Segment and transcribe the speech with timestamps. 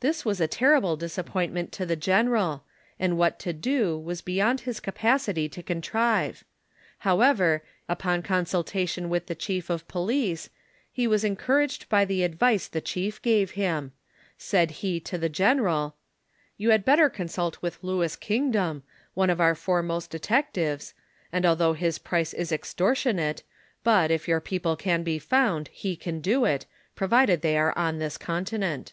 [0.00, 2.64] This was a terrible disappointment to the general,
[2.98, 6.42] and what to do was beyond his capacity to contrive;
[6.98, 10.50] however, upon consultation with the chief of police,
[10.98, 13.92] lie was en couraged by the advice the chief gave him.
[14.36, 15.94] Said he to the general:''
[16.58, 18.82] You had better consult with Louis Kingdom,
[19.14, 20.92] one of our foremost detectives,
[21.32, 23.42] and although his price is extor tionate,
[23.84, 26.66] but, if your people can be found, he can do it,
[26.96, 28.92] pro vided they are on this continent."